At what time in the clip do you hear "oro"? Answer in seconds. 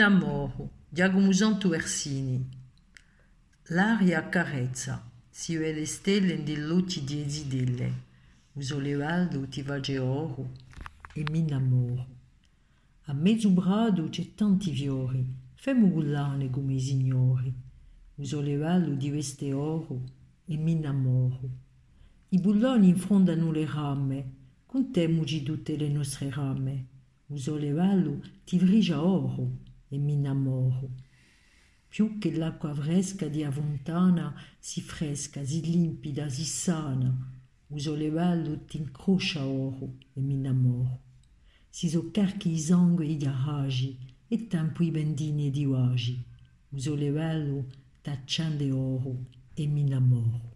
9.98-10.52, 19.52-20.00, 29.04-29.59, 39.44-39.96, 48.70-49.24